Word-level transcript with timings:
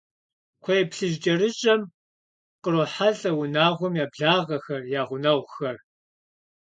КхъуейплъыжькӀэрыщӀэм 0.61 1.81
кърохьэлӀэ 2.61 3.31
унагъуэм 3.39 3.93
я 4.03 4.05
благъэхэр, 4.11 4.81
я 4.99 5.01
гъунэгъухэр. 5.07 5.77